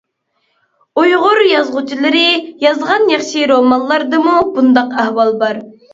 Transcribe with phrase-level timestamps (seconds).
[1.01, 2.23] ئۇيغۇر يازغۇچىلىرى
[2.65, 5.63] يازغان ياخشى رومانلاردىمۇ بۇنداق ئەھۋال بار.